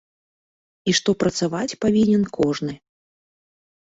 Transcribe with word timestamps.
І 0.91 0.95
што 0.99 1.09
працаваць 1.23 1.77
павінен 1.85 2.23
кожны. 2.39 2.73